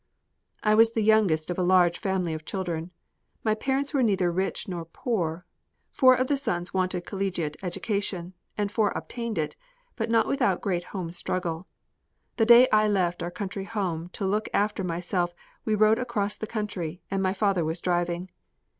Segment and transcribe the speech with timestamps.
[0.63, 2.89] I was the youngest of a large family of children.
[3.43, 5.45] My parents were neither rich nor poor;
[5.91, 9.55] four of the sons wanted collegiate education, and four obtained it,
[9.95, 11.67] but not without great home struggle.
[12.37, 15.35] The day I left our country home to look after myself
[15.65, 18.31] we rode across the country, and my father was driving.